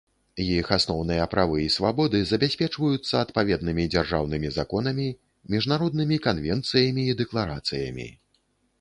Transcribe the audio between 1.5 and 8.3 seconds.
і свабоды забяспечваюцца адпаведнымі дзяржаўнымі законамі, міжнароднымі канвенцыямі і дэкларацыямі.